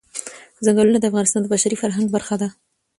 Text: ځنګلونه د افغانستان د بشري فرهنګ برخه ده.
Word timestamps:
ځنګلونه 0.65 0.97
د 0.99 1.05
افغانستان 1.11 1.41
د 1.41 1.47
بشري 1.53 1.77
فرهنګ 1.81 2.07
برخه 2.15 2.35
ده. 2.41 2.47